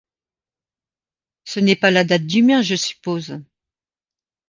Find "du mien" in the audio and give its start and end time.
2.25-2.63